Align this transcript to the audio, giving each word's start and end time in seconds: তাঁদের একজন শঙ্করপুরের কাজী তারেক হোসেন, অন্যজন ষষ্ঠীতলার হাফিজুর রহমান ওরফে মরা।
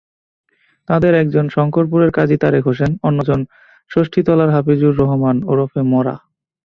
তাঁদের 0.89 1.13
একজন 1.13 1.45
শঙ্করপুরের 1.49 2.11
কাজী 2.11 2.37
তারেক 2.37 2.63
হোসেন, 2.65 2.91
অন্যজন 3.03 3.39
ষষ্ঠীতলার 3.91 4.49
হাফিজুর 4.49 4.93
রহমান 4.97 5.37
ওরফে 5.43 5.81
মরা। 5.91 6.15